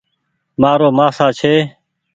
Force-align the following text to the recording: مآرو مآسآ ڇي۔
مآرو 0.61 0.89
مآسآ 0.97 1.27
ڇي۔ 1.39 1.53